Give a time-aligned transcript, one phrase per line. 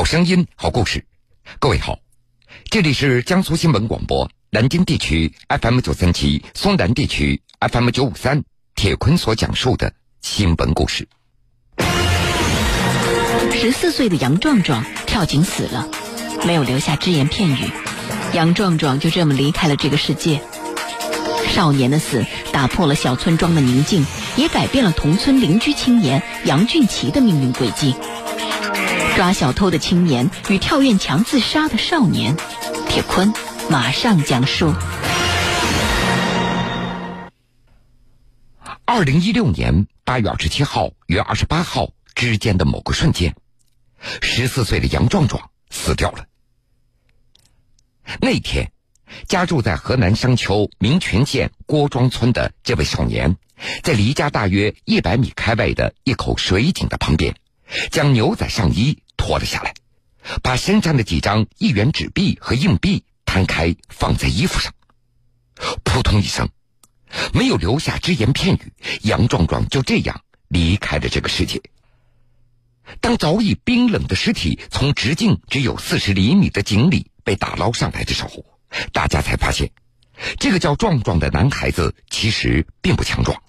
[0.00, 1.04] 好声音，好故事。
[1.58, 1.98] 各位好，
[2.70, 5.30] 这里是江苏新闻广播南京地区
[5.60, 8.42] FM 九三七、松南地区 FM 九五三。
[8.74, 9.92] 铁坤所讲述的
[10.22, 11.06] 新闻故事。
[13.52, 15.86] 十四岁的杨壮壮跳井死了，
[16.46, 17.70] 没有留下只言片语，
[18.32, 20.40] 杨壮壮就这么离开了这个世界。
[21.46, 24.06] 少年的死打破了小村庄的宁静，
[24.36, 27.94] 也改变了同村邻居青年杨俊奇的命运轨迹。
[29.20, 32.34] 抓小偷的青年与跳院墙自杀的少年，
[32.88, 33.30] 铁坤
[33.68, 34.72] 马上讲述。
[38.86, 43.36] 二零一六年八月二十七号与二十八号之间的某个瞬间，
[44.22, 46.24] 十四岁的杨壮壮死掉了。
[48.22, 48.72] 那天，
[49.28, 53.36] 家住在河南商丘民权县郭庄村的这位少年，
[53.82, 57.34] 在离家大约一百米开外的一口水井的旁边。
[57.92, 59.74] 将牛仔上衣脱了下来，
[60.42, 64.72] 把身上的几张一元纸币和硬币摊开放在衣服上，
[65.84, 66.48] 扑通一声，
[67.34, 68.72] 没有留下只言片语，
[69.02, 71.60] 杨壮壮就这样离开了这个世界。
[73.00, 78.44] 当早已冰冷的尸体从直径只有四十厘米的井里被打捞上来的时候，
[78.90, 79.70] 大家才发现，
[80.38, 83.40] 这个叫壮壮的男孩子其实并不强壮。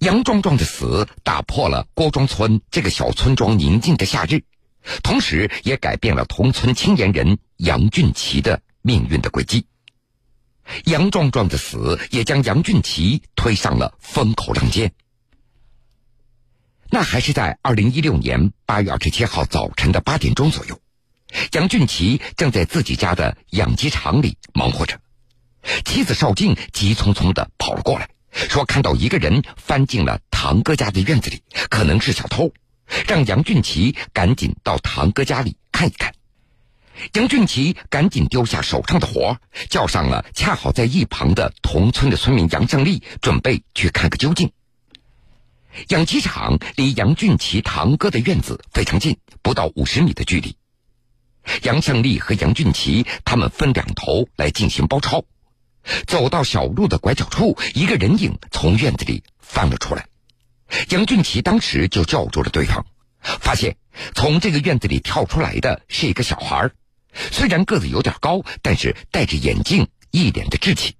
[0.00, 4.42] 杨壮壮的死打破了郭庄村这个小村庄宁静的夏日，
[5.02, 9.66] 同时也改变了同村青年人杨俊奇的命运的轨迹。
[10.84, 14.92] 杨壮壮的死也将杨俊奇推上了风口浪尖。
[16.90, 20.80] 那还是在二零一六年八月二十七号早晨的八点钟左右，
[21.52, 25.00] 杨俊奇正在自己家的养鸡场里忙活着，
[25.84, 28.08] 妻子邵静急匆匆的跑了过来。
[28.32, 32.52] 说看到一个人翻进了堂哥家的院子里，可能是小偷，
[33.06, 36.12] 让杨俊奇赶紧到堂哥家里看一看。
[37.12, 39.36] 杨俊奇赶紧丢下手上的活，
[39.68, 44.50] 叫上了恰好在一旁的同村的村民杨胜利，准备去看个究竟。
[45.88, 50.56] 养鸡场离杨俊奇堂哥的院子非常近，不到五十米的距离。
[51.62, 55.22] 杨胜利和杨俊奇他们分两头来进行包抄。
[56.06, 60.06] 走到小路的拐角处，一个人影从院子里翻了出来。
[60.90, 62.84] 杨俊奇当时就叫住了对方，
[63.20, 63.76] 发现
[64.14, 66.72] 从这个院子里跳出来的是一个小孩儿，
[67.32, 70.96] 虽然个子有点高，但是戴着眼镜，一脸的稚气。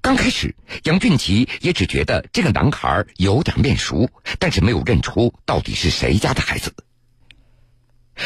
[0.00, 6.74] 刚开始，杨俊奇也只觉得这个男孩有点面熟，但是没有认出到底是谁家的孩子。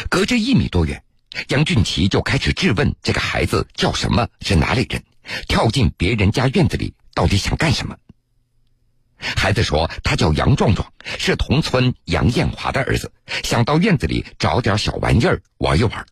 [0.08, 1.02] 隔着一米多远，
[1.48, 5.02] 杨俊奇就开始质问这个孩子叫什么，是哪里人。
[5.46, 7.96] 跳进别人家院子里，到底想干什么？
[9.18, 13.12] 孩子说他叫杨壮壮，是同村杨艳华的儿子，
[13.44, 16.06] 想到院子里找点小玩意儿玩一玩。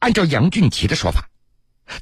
[0.00, 1.28] 按照杨俊奇的说法，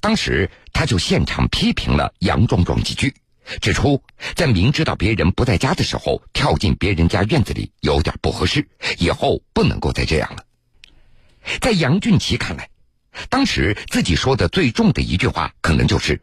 [0.01, 3.15] 当时他就现场批评了杨壮壮几句，
[3.61, 4.03] 指出
[4.35, 8.67] 在明知道别人不在家的时候跳进别人家院子里有点不合适，
[8.99, 10.45] 以后不能够再这样了。
[11.61, 12.69] 在杨俊奇看来。
[13.31, 16.21] 当时自己说的最重的一句话，可能就是：“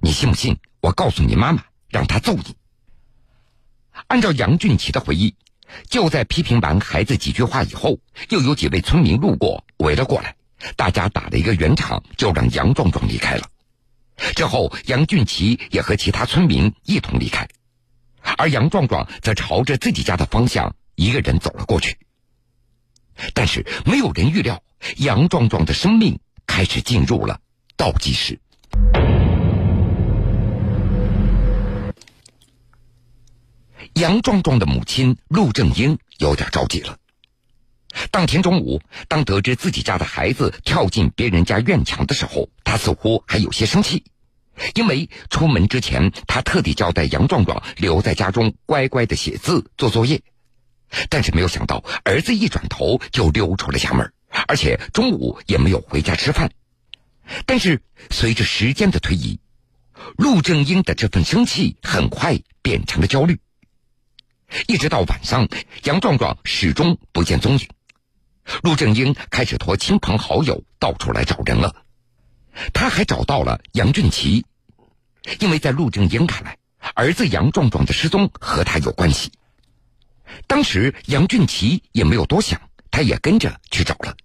[0.00, 0.56] 你信不信？
[0.80, 2.56] 我告诉你妈妈，让他揍你。”
[4.08, 5.34] 按照杨俊奇的回忆，
[5.88, 10.34] 就在批评完孩子几句话以后，又有几位村民路过围了过来，
[10.76, 13.48] 大家打了一个圆场，就让杨壮壮离开了。
[14.34, 17.48] 之后，杨俊奇也和其他村民一同离开，
[18.36, 21.96] 而杨壮壮则朝着自己家的方向一个人走了过去。
[23.32, 24.62] 但是，没有人预料。
[24.98, 27.40] 杨壮壮的生命开始进入了
[27.74, 28.38] 倒计时。
[33.94, 36.98] 杨壮壮的母亲陆正英有点着急了。
[38.10, 44.02] 当天中午，当得知自己家的孩子跳进别人家院墙的时候，他似乎还有些生气，
[44.74, 50.20] 因为出门之前他特地交代杨壮壮留在家中乖乖的写字做作业，
[51.08, 54.12] 但是没有想到儿子一转头就溜出了家门。
[54.48, 56.50] 而且中午也没有回家吃饭，
[57.46, 57.80] 但是
[58.10, 59.38] 随着时间的推移，
[60.16, 63.38] 陆正英的这份生气很快变成了焦虑。
[64.66, 65.48] 一直到晚上，
[65.84, 67.68] 杨壮壮始终不见踪影，
[68.62, 71.84] 陆正英开始托亲朋好友到处来找人了。
[72.72, 74.44] 他还找到了杨俊奇，
[75.40, 76.56] 因为在陆正英看来，
[76.94, 79.32] 儿子杨壮壮的失踪和他有关系。
[80.46, 84.16] 当时杨俊奇也没有多想，他也跟着去找了。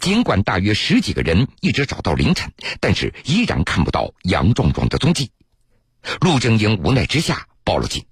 [0.00, 5.30] 尽管大约十几个人一直找到凌晨，但是依然看不到杨壮壮的踪迹。
[6.20, 8.04] 陆正英无奈之下报了警。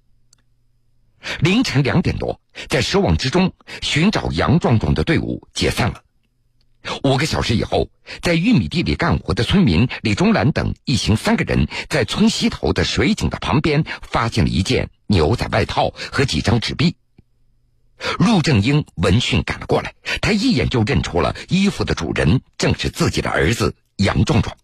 [1.39, 2.39] 凌晨两点多，
[2.69, 6.01] 在失望之中，寻找杨壮壮的队伍解散了。
[7.03, 7.89] 五个小时以后，
[8.21, 16.95] 在玉米地里干活的村民李忠兰等一行三个人，在村西头的水井的旁边发现了一件牛仔外套和几张纸币。
[18.19, 24.55] 陆正英闻讯赶了过来，他一眼就认出了衣服的主人正是自己的儿子杨壮壮。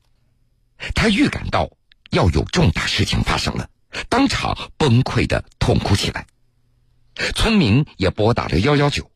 [0.94, 1.72] 他预感到
[2.12, 3.68] 要有重大事情发生了，
[4.10, 6.28] 当场崩溃的痛哭起来。
[7.36, 9.12] 村民也拨打了幺幺九，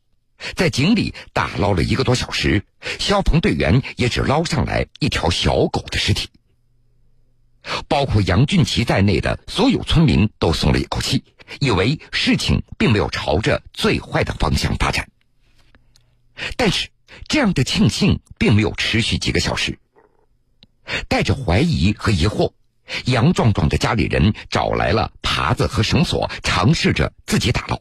[0.54, 2.64] 在井里打捞了一个多小时，
[2.98, 6.28] 消防队员也只捞上来一条小狗的尸体。
[7.88, 11.24] 包括杨俊奇在内的所有村民都松了一口气，
[11.58, 15.08] 以为事情并没有朝着最坏的方向发展。
[16.56, 16.90] 但是，
[17.26, 19.78] 这样的庆幸并没有持续几个小时。
[21.08, 22.52] 带着怀疑和疑惑，
[23.06, 27.80] 杨壮壮的家里人找来了耙子和绳索，尝试着自己打捞。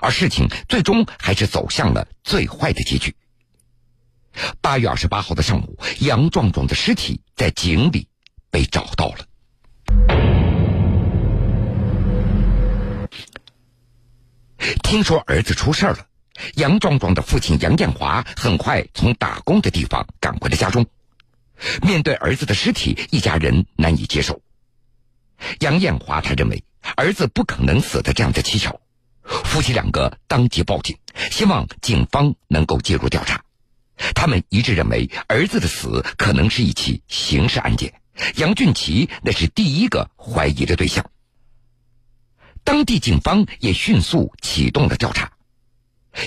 [0.00, 3.14] 而事情最终还是走向了最坏的结局。
[4.60, 8.08] 八月二十八号的上午，杨壮壮的尸体在井里
[8.50, 9.26] 被找到了。
[14.82, 16.06] 听说儿子出事了，
[16.54, 20.86] 杨壮壮的父亲杨建华很快从打工的地方赶回了家中。
[21.82, 24.40] 面对儿子的尸体，一家人难以接受。
[25.60, 26.64] 杨艳华他认为
[26.96, 28.80] 儿子不可能死的这样的蹊跷。
[29.54, 30.98] 夫妻两个当即报警，
[31.30, 33.40] 希望警方能够介入调查。
[34.12, 37.94] 他们一致认为儿子的死可能是一起刑事案件，
[38.34, 41.08] 杨俊奇那是第一个怀疑的对象。
[42.64, 45.30] 当地警方也迅速启动了调查。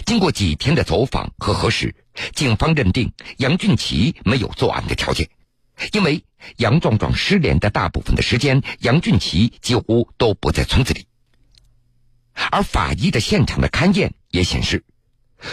[0.06, 1.94] 经过几天的走访和核实，
[2.34, 5.30] 警方认定杨俊奇没有作案的条件，
[5.92, 6.24] 因为
[6.56, 11.08] 杨壮壮失联的大部分的时间，杨俊奇几乎都不在村子里。
[12.52, 14.84] 而法医的现场的勘验也显示，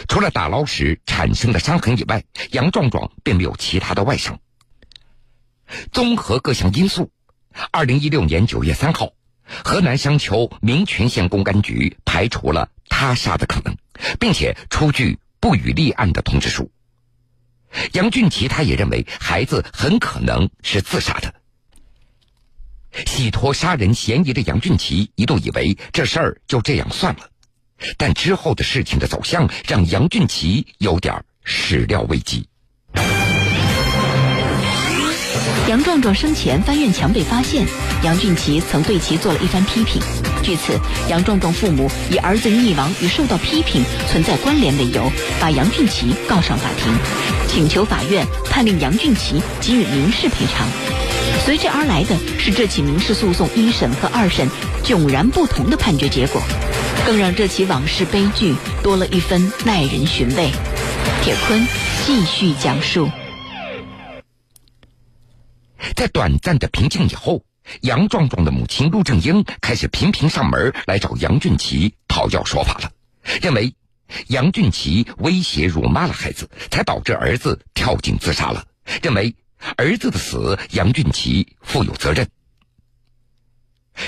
[0.08, 4.38] 除了打捞时产生的伤痕以外，杨壮壮并没有其他的外伤。
[5.92, 7.10] 综合各项因素，
[7.70, 9.12] 二零一六年九月三号，
[9.64, 13.76] 河南商丘民权县公安局排除了他杀的可能，
[14.20, 16.70] 并且出具不予立案的通知书。
[17.92, 21.34] 杨俊奇他也认为孩子很可能是自杀的。
[23.06, 27.20] 洗脱杀人嫌疑的杨俊奇一度以为这事儿就这样算了，
[27.96, 32.46] 但之后的事情的走向让杨俊奇有点始料未及。
[35.66, 37.66] 杨壮壮生前翻院墙被发现，
[38.04, 40.00] 杨俊奇曾对其做了一番批评。
[40.42, 45.10] 据此，杨壮壮父母以儿子溺亡与受到批评存在关联为由，
[45.40, 46.92] 把杨俊奇告上法庭，
[47.48, 50.68] 请求法院判令杨俊奇给予民事赔偿。
[51.44, 54.48] 随之而来的是这起民事诉讼一审和二审
[54.82, 56.40] 迥然不同的判决结果，
[57.04, 60.50] 更让这起往事悲剧多了一分耐人寻味。
[61.22, 61.66] 铁坤
[62.06, 63.10] 继续讲述，
[65.94, 67.42] 在短暂的平静以后，
[67.82, 72.90] 杨壮壮的母亲陆正英开始频频上门来找杨俊奇讨要说法了，
[73.42, 73.74] 认为
[74.28, 78.64] 杨俊奇威胁辱骂了孩子，才导致儿子跳井自杀了，
[79.02, 79.36] 认为。
[79.76, 82.28] 儿子的死，杨俊奇负有责任。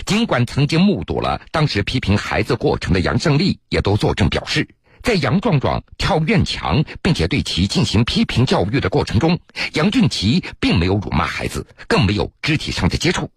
[0.04, 4.68] 尽管曾经目睹了当时批评孩子过程的杨胜利，也都作证表示，
[5.02, 9.38] 在杨壮壮跳院墙并且对其进行批评教育的过程中，
[9.74, 13.30] 杨俊奇并没有辱骂孩子，更没有肢体上的接触。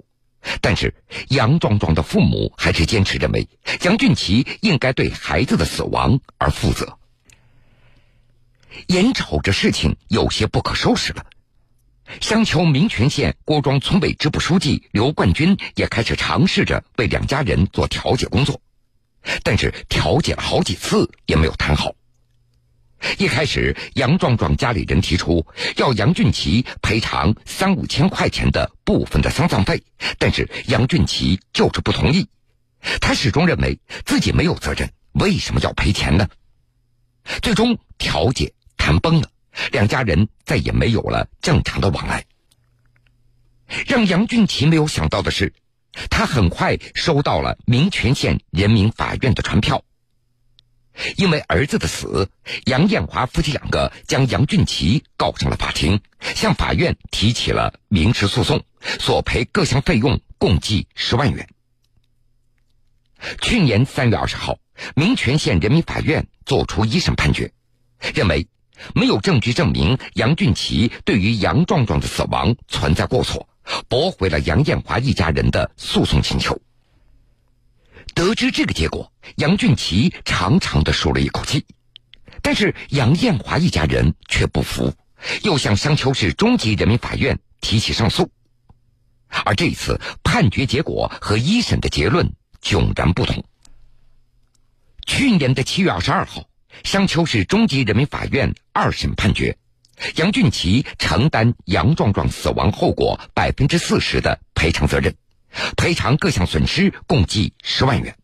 [0.62, 0.96] 但是，
[1.28, 3.48] 杨壮壮的父母还是坚持认为，
[3.84, 6.98] 杨俊奇应该对孩子的死亡而负责。
[8.88, 11.26] 眼瞅着事情有些不可收拾了。
[12.22, 18.60] 商丘民权县郭庄村委支部书记刘冠军也开始尝试着为两家人做调解工作，
[19.44, 21.94] 但是调解了好几次也没有谈好。
[23.18, 25.46] 一开始，杨壮壮家里人提出
[25.78, 29.82] 要杨俊奇赔偿三五千块钱的部分的丧葬费，
[30.18, 32.28] 但是杨俊奇就是不同意，
[33.00, 36.28] 他始终认为自己没有责任，为什么要赔钱呢？
[37.42, 39.30] 最终调解谈崩了。
[39.72, 42.25] 两家人再也没有了正常的往来。
[43.88, 45.54] 让杨俊奇没有想到的是，
[46.10, 49.84] 他很快收到了民权县人民法院的传票。
[51.18, 52.30] 因为儿子的死，
[52.66, 58.66] 杨艳华夫妻两个将杨俊奇告上了法庭，向法院提起了民事诉讼，
[59.00, 61.48] 索赔各项费用共计十万元。
[63.42, 64.58] 去年三月二十号，
[64.96, 67.54] 民权县人民法院作出一审判决，
[68.16, 68.48] 认为。
[68.94, 73.48] 没有证据证明杨俊奇对于杨壮壮的死亡存在过错，
[73.88, 76.60] 驳回了杨艳华一家人的诉讼请求。
[78.16, 81.66] 得知这个结果，杨俊奇长长的舒了一口气。
[82.42, 84.94] 但是杨艳华一家人却不服，
[85.44, 88.32] 又向商丘市中级人民法院提起上诉。
[89.46, 92.34] 而这一次判决结果和一审的结论
[92.64, 93.44] 迥然不同。
[95.06, 96.49] 去年的七月二十二号，
[96.84, 99.58] 商丘市中级人民法院二审判决，
[100.16, 105.16] 杨俊奇承担杨壮壮死亡后果百分之四十的赔偿责任，
[105.76, 108.16] 赔偿各项损失共计十万元。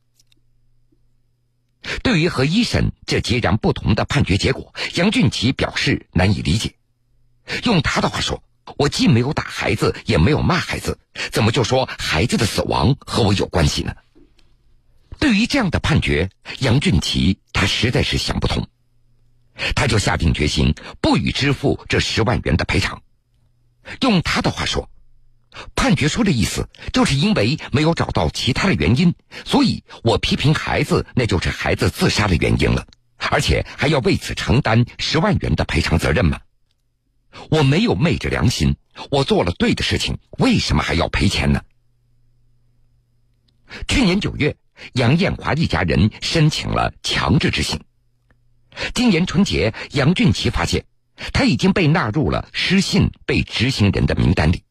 [2.01, 6.75] 对于和一审这截然不同的判决结果，杨俊奇表示难以理解。
[7.63, 8.41] 用他的话说
[8.77, 10.97] ：“我既没有打孩子，也没有骂孩子，
[11.31, 13.93] 怎么就说孩子的死亡和我有关系呢？”
[15.19, 16.29] 对于这样的判决，
[16.59, 18.67] 杨俊奇他实在是想不通，
[19.75, 23.01] 他就下定决心不予支付这十万元的赔偿。
[24.01, 24.89] 用他的话说。
[25.73, 32.85] 判决书的意思，就是因为没有找到其他的原因，所以我批评孩子，那就是孩子自杀的原因了，
[33.31, 36.41] 而且还要为此承担十万元的赔偿责任吗？
[37.49, 38.75] 我没有昧着良心，
[39.09, 41.63] 我做了对的事情，为什么还要赔钱呢？
[43.87, 44.57] 去年九月，
[44.93, 47.79] 杨艳华一家人申请了强制执行。
[48.93, 50.85] 今年春节，杨俊奇发现
[51.33, 54.63] 他已经被纳入了失信被执行人的名单里。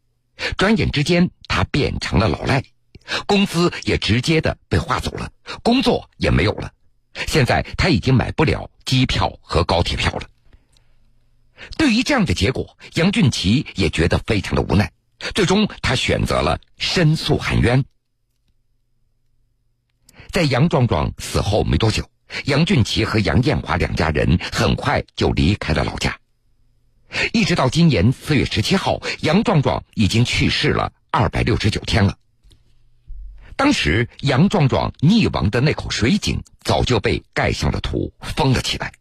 [0.56, 2.62] 转眼之间，他变成了老赖，
[3.26, 5.30] 工资也直接的被划走了，
[5.62, 6.72] 工作也没有了。
[7.26, 10.28] 现在他已经买不了机票和高铁票了。
[11.78, 14.90] 对于这样的结果，杨俊奇也觉得非常的无奈。
[15.34, 17.84] 最终，他选择了申诉喊冤。
[20.30, 22.08] 在杨壮壮死后没多久，
[22.46, 26.16] 杨俊奇和杨艳华两家人很快就离开了老家。
[27.32, 32.16] 一直到今年四月十七号，杨壮壮已经去世了二百六十九天了。
[33.56, 38.92] 当时杨壮壮溺亡的那口水井早就被盖上了土，封了起来。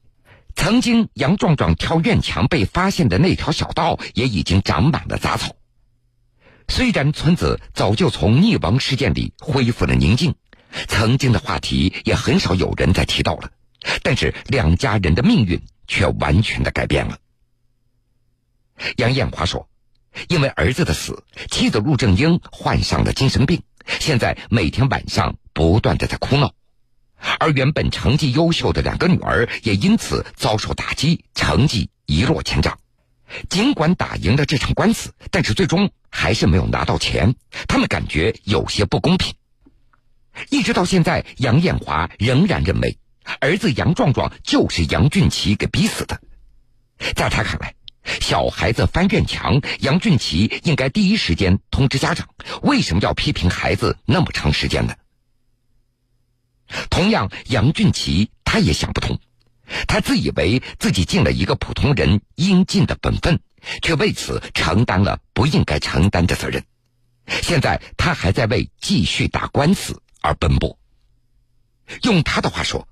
[0.56, 5.56] 曾经杨壮壮跳院墙被发现的那条小道也已经长满了杂草。
[6.68, 10.36] 虽然村子早就从溺亡事件里恢复了宁静，
[10.88, 13.51] 曾经的话题也很少有人再提到了，
[14.01, 17.18] 但是两家人的命运却完全的改变了。
[18.98, 19.70] 杨艳华说
[20.30, 23.62] ：“因为儿子的死，妻子陆正英患上了精神病，
[24.00, 26.53] 现在每天晚上不断的在哭闹，
[27.39, 32.77] 而原本成绩优秀的两个女儿也因此遭受打击，成绩一落千丈。
[33.50, 37.36] 尽管打赢了这场官司，但是最终还是没有拿到钱，
[37.68, 39.34] 他们感觉有些不公平。
[40.50, 42.98] 一直到现在，杨艳华仍然认为
[43.40, 46.22] 儿子杨壮壮就是杨俊奇给逼死的，
[47.16, 47.75] 在他看来。”
[48.20, 52.28] 小孩子翻院墙，杨俊奇应该第一时间通知家长。
[52.62, 54.94] 为什么要批评孩子那么长时间呢？
[56.90, 59.22] 同样，杨俊奇他也想不通，
[59.88, 63.40] 他自以为自己尽了一个普通人应尽的本分，
[63.82, 66.62] 却为此承担了不应该承担的责任。
[67.42, 70.80] 现在他还在为继续打官司而奔波。
[72.01, 72.88] 用他的话说，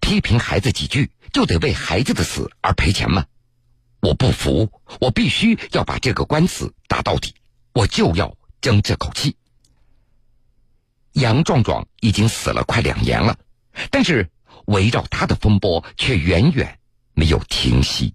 [0.00, 3.26] 批评孩子几句就得为孩子的死而赔钱吗？
[4.00, 4.70] 我不服，
[5.00, 7.34] 我必须要把这个官司打到底，
[7.72, 9.36] 我就要争这口气。
[11.12, 13.38] 杨壮壮已经死了快两年了，
[13.90, 14.30] 但是
[14.66, 16.78] 围绕他的风波却远远
[17.14, 18.14] 没有停息。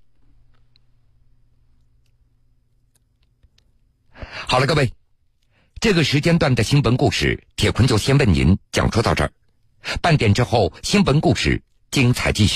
[4.48, 4.93] 好了，各位，
[5.81, 9.31] 这个时间段的新闻故事，铁坤就先为您讲述到这儿。
[10.01, 12.48] 半点之后，新闻故事精彩继续。